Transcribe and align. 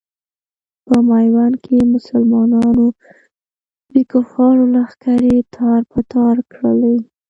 په 0.85 0.97
میوند 1.09 1.55
کې 1.63 1.77
مسلمانانو 1.95 2.87
د 3.93 3.95
کفارو 4.11 4.63
لښکرې 4.75 5.37
تار 5.55 5.81
په 5.91 5.99
تار 6.13 6.35
کړلې. 6.53 6.97